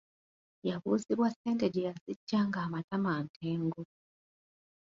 [0.69, 3.81] Yabuuzibwa ssente gye yaziggya ng’amatama ntengo.